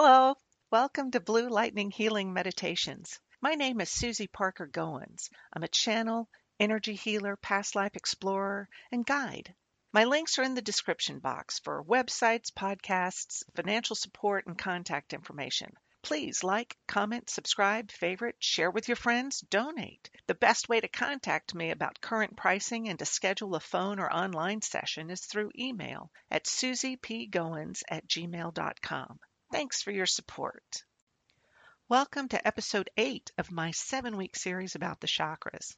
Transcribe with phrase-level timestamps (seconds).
[0.00, 0.36] Hello,
[0.70, 3.18] welcome to Blue Lightning Healing Meditations.
[3.40, 5.28] My name is Susie Parker Goins.
[5.52, 6.28] I'm a channel,
[6.60, 9.52] energy healer, past life explorer, and guide.
[9.92, 15.72] My links are in the description box for websites, podcasts, financial support, and contact information.
[16.02, 20.10] Please like, comment, subscribe, favorite, share with your friends, donate.
[20.28, 24.08] The best way to contact me about current pricing and to schedule a phone or
[24.08, 29.18] online session is through email at susiepgoins at gmail.com.
[29.50, 30.84] Thanks for your support.
[31.88, 35.74] Welcome to episode 8 of my seven week series about the chakras.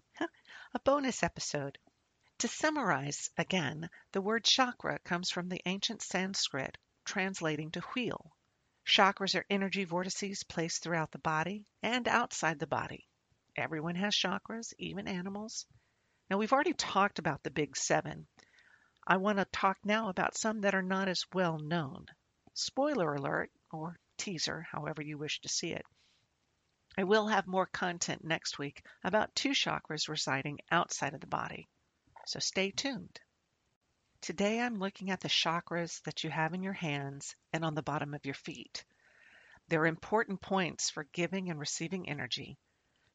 [0.74, 1.78] A bonus episode.
[2.38, 8.32] To summarize again, the word chakra comes from the ancient Sanskrit translating to wheel.
[8.84, 13.06] Chakras are energy vortices placed throughout the body and outside the body.
[13.54, 15.64] Everyone has chakras, even animals.
[16.28, 18.26] Now, we've already talked about the big seven.
[19.06, 22.06] I want to talk now about some that are not as well known.
[22.52, 25.84] Spoiler alert, or teaser, however you wish to see it.
[26.98, 31.68] I will have more content next week about two chakras residing outside of the body,
[32.27, 33.21] so stay tuned.
[34.21, 37.82] Today I'm looking at the chakras that you have in your hands and on the
[37.82, 38.85] bottom of your feet.
[39.68, 42.59] They're important points for giving and receiving energy.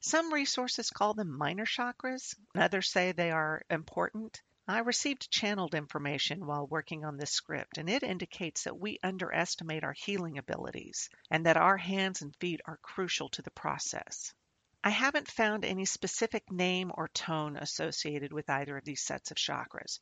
[0.00, 4.42] Some resources call them minor chakras, others say they are important.
[4.68, 9.84] I received channeled information while working on this script, and it indicates that we underestimate
[9.84, 14.34] our healing abilities and that our hands and feet are crucial to the process.
[14.82, 19.36] I haven't found any specific name or tone associated with either of these sets of
[19.36, 20.00] chakras.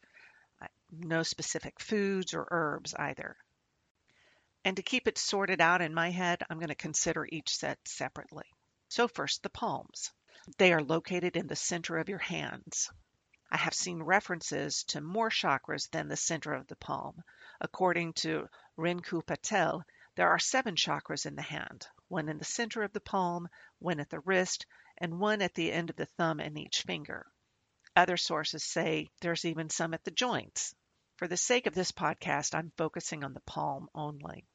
[0.91, 3.37] No specific foods or herbs either.
[4.65, 7.79] And to keep it sorted out in my head, I'm going to consider each set
[7.87, 8.47] separately.
[8.89, 10.11] So, first, the palms.
[10.57, 12.91] They are located in the center of your hands.
[13.51, 17.23] I have seen references to more chakras than the center of the palm.
[17.61, 19.85] According to Rinku Patel,
[20.17, 24.01] there are seven chakras in the hand one in the center of the palm, one
[24.01, 24.67] at the wrist,
[24.99, 27.27] and one at the end of the thumb and each finger.
[27.97, 30.75] Other sources say there's even some at the joints.
[31.17, 34.47] For the sake of this podcast, I'm focusing on the palm only.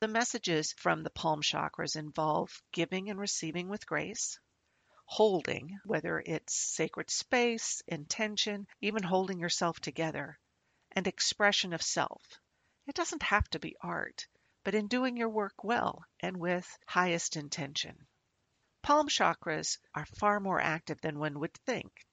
[0.00, 4.38] The messages from the palm chakras involve giving and receiving with grace,
[5.06, 10.38] holding, whether it's sacred space, intention, even holding yourself together,
[10.92, 12.22] and expression of self.
[12.86, 14.26] It doesn't have to be art,
[14.64, 18.06] but in doing your work well and with highest intention.
[18.82, 22.06] Palm chakras are far more active than one would think.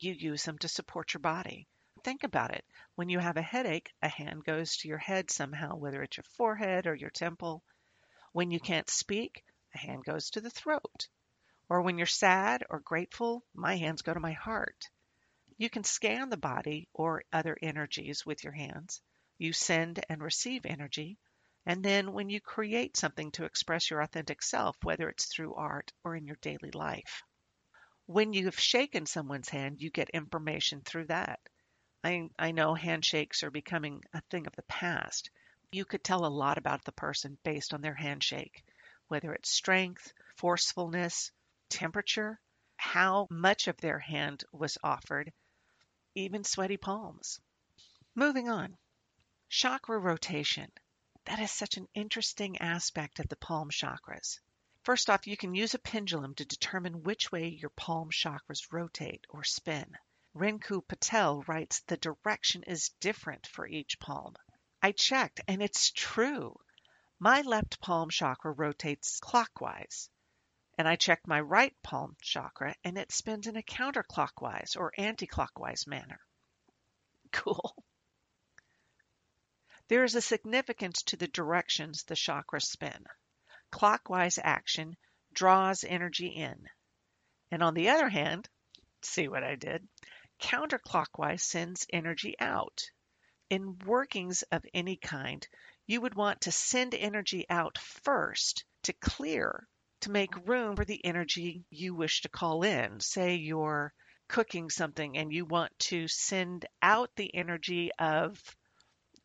[0.00, 1.68] You use them to support your body.
[2.04, 2.64] Think about it.
[2.94, 6.24] When you have a headache, a hand goes to your head somehow, whether it's your
[6.36, 7.62] forehead or your temple.
[8.32, 9.44] When you can't speak,
[9.74, 11.08] a hand goes to the throat.
[11.68, 14.88] Or when you're sad or grateful, my hands go to my heart.
[15.58, 19.02] You can scan the body or other energies with your hands.
[19.38, 21.18] You send and receive energy.
[21.66, 25.92] And then when you create something to express your authentic self, whether it's through art
[26.04, 27.22] or in your daily life.
[28.06, 31.40] When you have shaken someone's hand, you get information through that.
[32.02, 35.30] I, I know handshakes are becoming a thing of the past.
[35.72, 38.64] You could tell a lot about the person based on their handshake,
[39.08, 41.32] whether it's strength, forcefulness,
[41.68, 42.40] temperature,
[42.76, 45.32] how much of their hand was offered,
[46.14, 47.40] even sweaty palms.
[48.14, 48.76] Moving on.
[49.48, 50.70] Chakra rotation.
[51.24, 54.40] That is such an interesting aspect of the palm chakras.
[54.82, 59.26] First off, you can use a pendulum to determine which way your palm chakras rotate
[59.28, 59.96] or spin.
[60.34, 64.36] Rinku Patel writes the direction is different for each palm.
[64.80, 66.58] I checked and it's true.
[67.18, 70.08] My left palm chakra rotates clockwise,
[70.78, 75.86] and I check my right palm chakra and it spins in a counterclockwise or anticlockwise
[75.86, 76.20] manner.
[77.30, 77.74] Cool.
[79.88, 83.04] There is a significance to the directions the chakras spin.
[83.70, 84.96] Clockwise action
[85.34, 86.70] draws energy in.
[87.50, 88.48] And on the other hand,
[89.02, 89.86] see what I did?
[90.40, 92.90] Counterclockwise sends energy out.
[93.50, 95.46] In workings of any kind,
[95.86, 99.68] you would want to send energy out first to clear
[100.00, 103.00] to make room for the energy you wish to call in.
[103.00, 103.92] Say you're
[104.28, 108.40] cooking something and you want to send out the energy of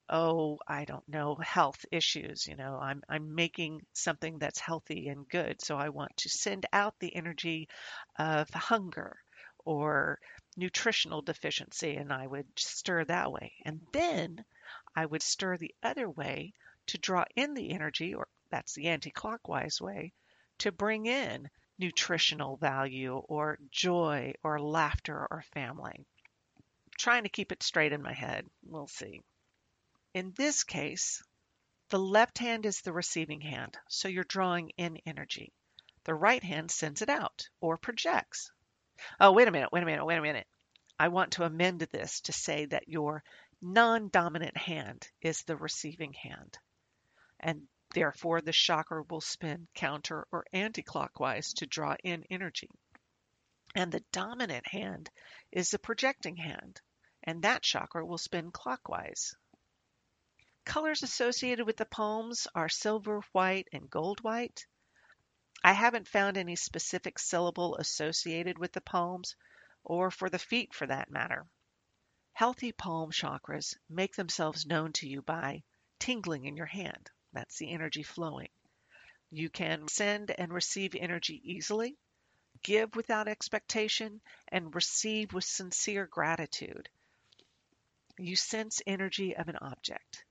[0.10, 5.28] oh i don't know health issues you know i'm i'm making something that's healthy and
[5.30, 7.68] good so i want to send out the energy
[8.18, 9.16] of hunger
[9.66, 10.20] or
[10.58, 14.44] nutritional deficiency and i would stir that way and then
[14.96, 16.54] i would stir the other way
[16.86, 20.12] to draw in the energy or that's the anti-clockwise way
[20.60, 26.06] to bring in nutritional value or joy or laughter or family.
[26.98, 28.46] trying to keep it straight in my head.
[28.64, 29.22] We'll see.
[30.14, 31.24] In this case,
[31.90, 35.54] The left hand is the receiving hand, so you're drawing in energy.
[36.06, 38.52] The right hand sends it out or projects.
[39.20, 40.48] Oh, wait a minute, wait a minute, wait a minute.
[41.00, 43.24] I want to amend this to say that your
[43.62, 46.58] non dominant hand is the receiving hand.
[47.40, 52.70] And therefore, the chakra will spin counter or anti clockwise to draw in energy.
[53.76, 55.10] And the dominant hand
[55.52, 56.82] is the projecting hand,
[57.24, 59.36] and that chakra will spin clockwise.
[60.66, 64.66] Colors associated with the palms are silver white and gold white.
[65.64, 69.36] I haven't found any specific syllable associated with the palms,
[69.84, 71.48] or for the feet for that matter.
[72.34, 75.64] Healthy palm chakras make themselves known to you by
[76.00, 77.10] tingling in your hand.
[77.34, 78.50] That's the energy flowing.
[79.32, 81.98] You can send and receive energy easily,
[82.62, 86.88] give without expectation, and receive with sincere gratitude.
[88.18, 90.24] You sense energy of an object.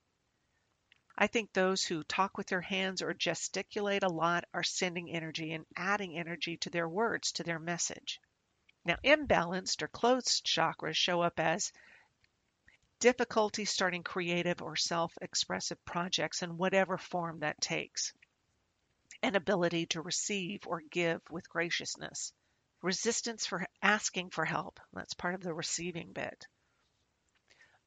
[1.19, 5.53] I think those who talk with their hands or gesticulate a lot are sending energy
[5.53, 8.21] and adding energy to their words, to their message.
[8.85, 11.73] Now, imbalanced or closed chakras show up as
[13.03, 18.13] difficulty starting creative or self expressive projects in whatever form that takes,
[19.25, 22.33] an ability to receive or give with graciousness,
[22.81, 26.47] resistance for asking for help that's part of the receiving bit.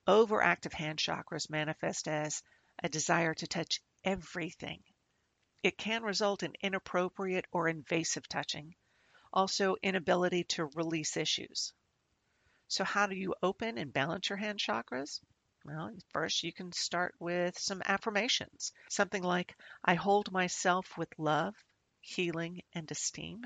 [0.06, 2.44] Overactive hand chakras manifest as
[2.84, 4.84] a desire to touch everything.
[5.64, 8.76] It can result in inappropriate or invasive touching,
[9.32, 11.72] also inability to release issues.
[12.68, 15.22] So how do you open and balance your hand chakras?
[15.66, 18.72] Well, first you can start with some affirmations.
[18.90, 21.56] Something like, I hold myself with love,
[22.02, 23.46] healing, and esteem.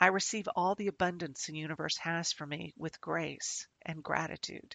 [0.00, 4.74] I receive all the abundance the universe has for me with grace and gratitude.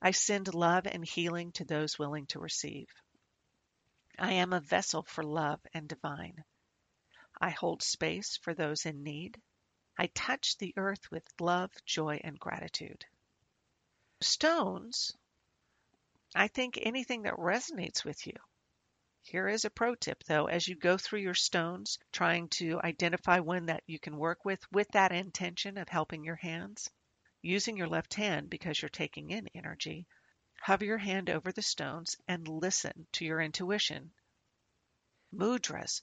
[0.00, 2.86] I send love and healing to those willing to receive.
[4.18, 6.44] I am a vessel for love and divine.
[7.40, 9.40] I hold space for those in need.
[9.98, 13.04] I touch the earth with love, joy, and gratitude.
[14.20, 15.16] Stones,
[16.34, 18.34] I think anything that resonates with you.
[19.22, 23.40] Here is a pro tip though, as you go through your stones, trying to identify
[23.40, 26.88] one that you can work with with that intention of helping your hands
[27.42, 30.06] using your left hand because you're taking in energy,
[30.60, 34.12] hover your hand over the stones and listen to your intuition.
[35.32, 36.02] Mudras.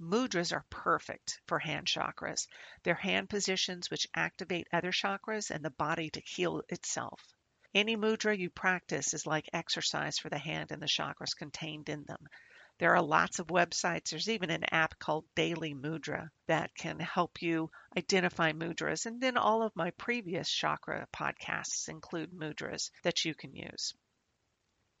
[0.00, 2.46] Mudras are perfect for hand chakras.
[2.82, 7.34] They're hand positions which activate other chakras and the body to heal itself.
[7.74, 12.04] Any mudra you practice is like exercise for the hand and the chakras contained in
[12.04, 12.28] them.
[12.78, 14.10] There are lots of websites.
[14.10, 19.06] There's even an app called Daily Mudra that can help you identify mudras.
[19.06, 23.94] And then all of my previous chakra podcasts include mudras that you can use.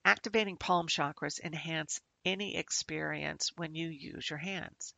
[0.06, 4.92] Activating palm chakras enhance any experience when you use your hands.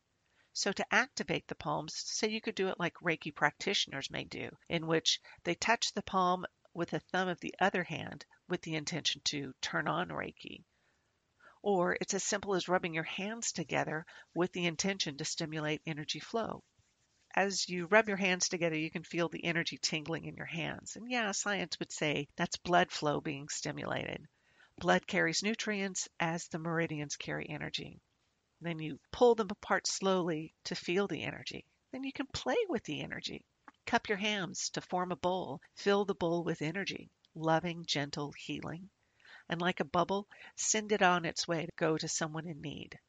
[0.51, 4.49] So to activate the palms, say you could do it like Reiki practitioners may do,
[4.67, 8.75] in which they touch the palm with the thumb of the other hand with the
[8.75, 10.63] intention to turn on Reiki.
[11.61, 16.19] Or it's as simple as rubbing your hands together with the intention to stimulate energy
[16.19, 16.63] flow.
[17.35, 20.95] As you rub your hands together, you can feel the energy tingling in your hands.
[20.95, 24.27] And yeah, science would say that's blood flow being stimulated.
[24.79, 28.01] Blood carries nutrients as the meridians carry energy.
[28.61, 31.65] Then you pull them apart slowly to feel the energy.
[31.91, 33.45] Then you can play with the energy.
[33.85, 35.61] Cup your hands to form a bowl.
[35.75, 38.89] Fill the bowl with energy, loving, gentle, healing
[39.49, 42.99] and like a bubble, send it on its way to go to someone in need.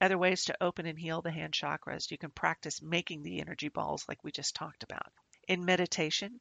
[0.00, 3.68] Other ways to open and heal the hand chakras, you can practice making the energy
[3.68, 5.12] balls like we just talked about.
[5.46, 6.40] In meditation,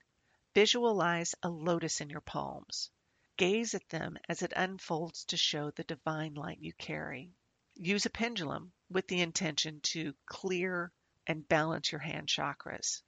[0.54, 2.90] visualize a lotus in your palms.
[3.38, 7.34] Gaze at them as it unfolds to show the divine light you carry.
[7.74, 10.94] Use a pendulum with the intention to clear
[11.28, 13.02] and balance your hand chakras.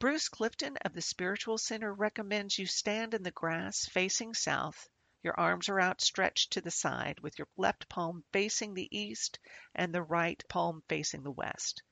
[0.00, 4.88] Bruce Clifton of the Spiritual Center recommends you stand in the grass facing south.
[5.22, 9.38] Your arms are outstretched to the side with your left palm facing the east
[9.74, 11.82] and the right palm facing the west.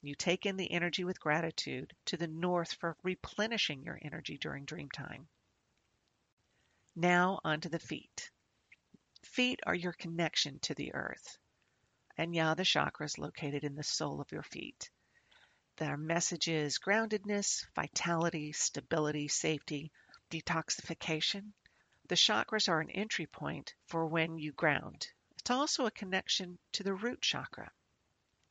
[0.00, 4.64] You take in the energy with gratitude to the north for replenishing your energy during
[4.64, 5.28] dream time.
[6.96, 8.30] Now onto the feet.
[9.24, 11.38] Feet are your connection to the earth.
[12.16, 14.90] And yeah, the chakra is located in the sole of your feet.
[15.76, 19.90] Their message is groundedness, vitality, stability, safety,
[20.30, 21.52] detoxification.
[22.06, 25.08] The chakras are an entry point for when you ground.
[25.38, 27.72] It's also a connection to the root chakra.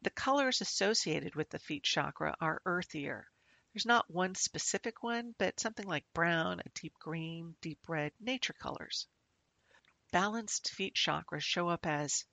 [0.01, 3.29] The colors associated with the feet chakra are earthier.
[3.74, 8.53] There's not one specific one, but something like brown, a deep green, deep red, nature
[8.53, 9.08] colors.
[10.12, 12.24] Balanced feet chakras show up as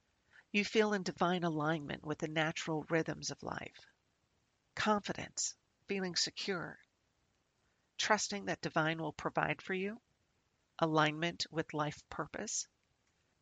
[0.53, 3.87] you feel in divine alignment with the natural rhythms of life.
[4.75, 5.55] Confidence,
[5.89, 6.79] feeling secure,
[7.97, 9.99] trusting that divine will provide for you,
[10.79, 12.67] alignment with life purpose,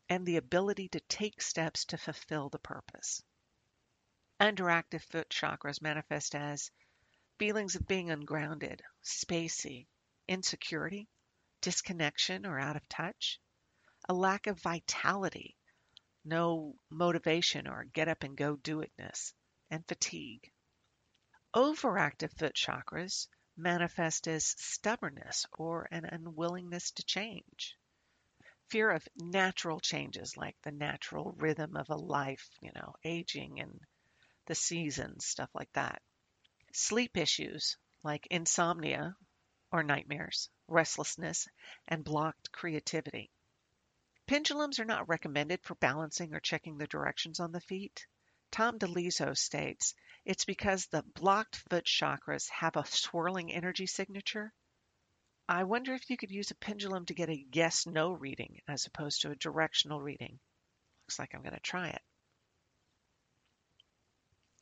[0.08, 3.24] and the ability to take steps to fulfill the purpose.
[4.38, 6.70] Underactive foot chakras manifest as
[7.38, 9.86] feelings of being ungrounded, spacey,
[10.26, 11.08] insecurity,
[11.60, 13.40] disconnection or out of touch,
[14.08, 15.56] a lack of vitality,
[16.24, 19.32] no motivation or get up and go do itness,
[19.70, 20.50] and fatigue.
[21.54, 27.76] Overactive foot chakras manifest as stubbornness or an unwillingness to change.
[28.68, 33.80] Fear of natural changes like the natural rhythm of a life, you know, aging and
[34.46, 36.02] the seasons, stuff like that.
[36.80, 39.16] Sleep issues like insomnia
[39.72, 41.48] or nightmares, restlessness,
[41.88, 43.32] and blocked creativity.
[44.28, 48.06] Pendulums are not recommended for balancing or checking the directions on the feet.
[48.52, 54.54] Tom DeLiso states it's because the blocked foot chakras have a swirling energy signature.
[55.48, 58.86] I wonder if you could use a pendulum to get a yes no reading as
[58.86, 60.38] opposed to a directional reading.
[61.02, 62.02] Looks like I'm going to try it.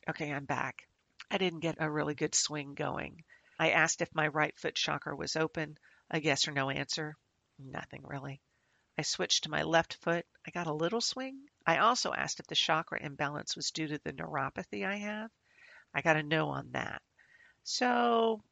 [0.08, 0.88] Okay, I'm back.
[1.30, 3.24] I didn't get a really good swing going.
[3.58, 5.78] I asked if my right foot chakra was open,
[6.10, 7.16] a yes or no answer.
[7.58, 8.40] Nothing really.
[8.98, 10.24] I switched to my left foot.
[10.46, 11.48] I got a little swing.
[11.66, 15.30] I also asked if the chakra imbalance was due to the neuropathy I have.
[15.92, 17.02] I got a no on that.
[17.64, 18.42] So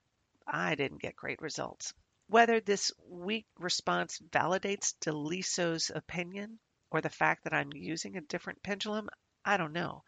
[0.47, 1.95] I didn't get great results.
[2.27, 6.59] Whether this weak response validates DeLiso's opinion
[6.91, 9.09] or the fact that I'm using a different pendulum,
[9.45, 10.03] I don't know.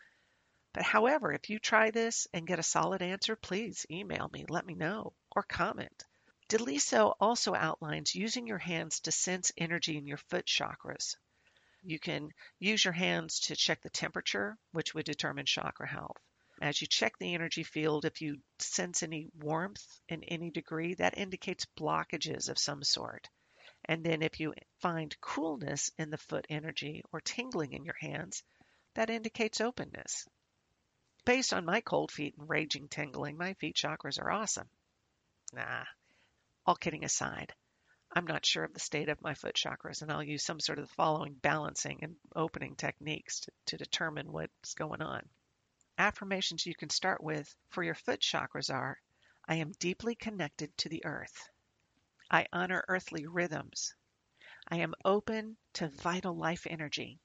[0.77, 4.67] But however, if you try this and get a solid answer, please email me, let
[4.67, 6.05] me know, or comment.
[6.51, 11.17] DeLiso also outlines using your hands to sense energy in your foot chakras.
[11.83, 12.29] You can
[12.59, 16.19] use your hands to check the temperature, which would determine chakra health.
[16.61, 21.17] As you check the energy field, if you sense any warmth in any degree, that
[21.17, 23.31] indicates blockages of some sort.
[23.87, 28.43] And then if you find coolness in the foot energy or tingling in your hands,
[28.95, 30.27] that indicates openness.
[31.27, 34.71] Based on my cold feet and raging tingling, my feet chakras are awesome.
[35.53, 35.85] Nah,
[36.65, 37.53] all kidding aside,
[38.13, 40.79] I'm not sure of the state of my foot chakras, and I'll use some sort
[40.79, 45.29] of the following balancing and opening techniques to, to determine what's going on.
[45.99, 48.97] Affirmations you can start with for your foot chakras are
[49.49, 51.51] I am deeply connected to the earth.
[52.31, 53.97] I honor earthly rhythms.
[54.69, 57.19] I am open to vital life energy.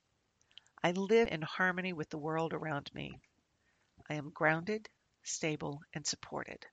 [0.84, 3.20] I live in harmony with the world around me.
[4.10, 4.90] I am grounded,
[5.24, 6.66] stable, and supported.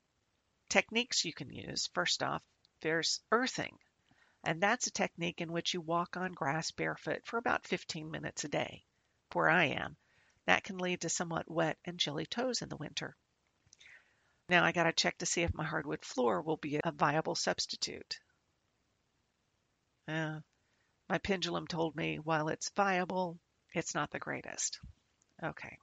[0.69, 1.89] Techniques you can use.
[1.95, 2.43] First off,
[2.81, 3.79] there's earthing,
[4.45, 8.45] and that's a technique in which you walk on grass barefoot for about 15 minutes
[8.45, 8.85] a day.
[9.33, 9.97] Where I am,
[10.47, 13.17] that can lead to somewhat wet and chilly toes in the winter.
[14.49, 17.35] Now I got to check to see if my hardwood floor will be a viable
[17.35, 18.19] substitute.
[20.07, 20.41] Uh,
[21.09, 23.39] my pendulum told me while it's viable,
[23.75, 24.81] it's not the greatest.
[25.43, 25.77] Okay.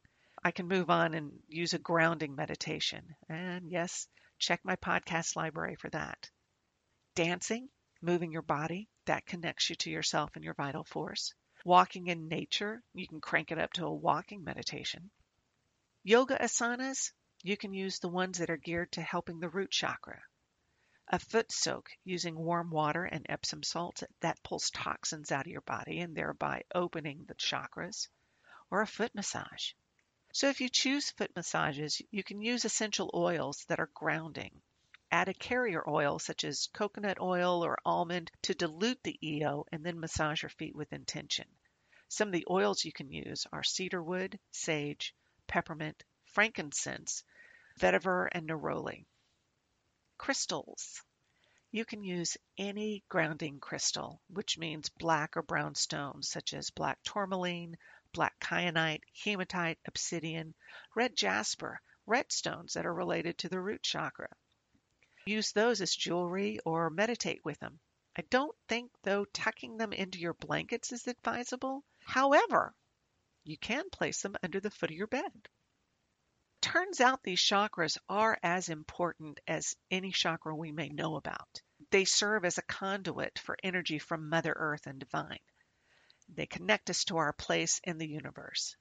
[0.46, 3.16] I can move on and use a grounding meditation.
[3.28, 6.30] And yes, check my podcast library for that.
[7.16, 7.68] Dancing,
[8.00, 11.34] moving your body, that connects you to yourself and your vital force.
[11.64, 15.10] Walking in nature, you can crank it up to a walking meditation.
[16.04, 17.12] Yoga asanas,
[17.42, 20.22] you can use the ones that are geared to helping the root chakra.
[21.08, 25.62] A foot soak using warm water and Epsom salt that pulls toxins out of your
[25.62, 28.10] body and thereby opening the chakras.
[28.70, 29.72] Or a foot massage.
[30.36, 34.62] So if you choose foot massages, you can use essential oils that are grounding.
[35.10, 39.86] Add a carrier oil such as coconut oil or almond to dilute the EO and
[39.86, 41.48] then massage your feet with intention.
[42.10, 45.16] Some of the oils you can use are cedarwood, sage,
[45.48, 47.24] peppermint, frankincense,
[47.80, 49.06] vetiver, and neroli.
[50.18, 51.02] Crystals.
[51.72, 57.02] You can use any grounding crystal, which means black or brown stones such as black
[57.04, 57.78] tourmaline,
[58.16, 60.56] black kyanite, hematite, obsidian,
[60.96, 64.30] red jasper, red stones that are related to the root chakra.
[65.26, 67.78] Use those as jewelry or meditate with them.
[68.18, 71.84] I don't think, though, tucking them into your blankets is advisable.
[72.06, 72.74] However,
[73.44, 75.50] you can place them under the foot of your bed.
[76.62, 81.62] Turns out these chakras are as important as any chakra we may know about.
[81.92, 85.40] They serve as a conduit for energy from Mother Earth and Divine.
[86.30, 88.76] They connect us to our place in the universe.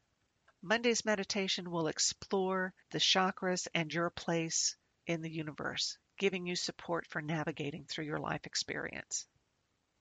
[0.62, 7.06] Monday's meditation will explore the chakras and your place in the universe, giving you support
[7.06, 9.26] for navigating through your life experience.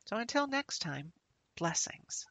[0.05, 1.12] So until next time,
[1.55, 2.25] blessings.